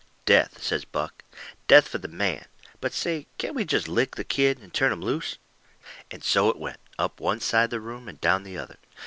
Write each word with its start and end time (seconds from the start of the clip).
"Death," 0.25 0.63
says 0.63 0.83
Buck; 0.83 1.23
"death 1.67 1.87
for 1.87 1.99
the 1.99 2.07
man. 2.07 2.45
But 2.79 2.91
say, 2.91 3.27
can't 3.37 3.53
we 3.53 3.65
jest 3.65 3.87
LICK 3.87 4.15
the 4.15 4.23
kid 4.23 4.57
and 4.57 4.73
turn 4.73 4.91
him 4.91 5.01
loose?" 5.01 5.37
And 6.09 6.23
so 6.23 6.49
it 6.49 6.57
went, 6.57 6.79
up 6.97 7.19
one 7.19 7.39
side 7.39 7.69
the 7.69 7.79
room 7.79 8.07
and 8.09 8.19
down 8.19 8.41
the 8.41 8.57
other. 8.57 8.77